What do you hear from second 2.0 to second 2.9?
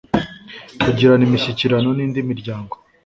indi miryango